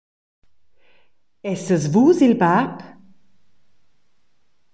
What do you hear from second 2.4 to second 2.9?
bab?